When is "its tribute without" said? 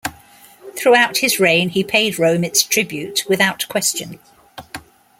2.43-3.67